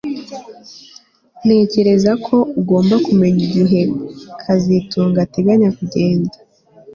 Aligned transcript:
Ntekereza 1.43 2.11
ko 2.25 2.35
ugomba 2.59 2.95
kumenya 3.05 3.41
igihe 3.49 3.81
kazitunga 4.41 5.17
ateganya 5.25 5.69
kugenda 5.77 6.35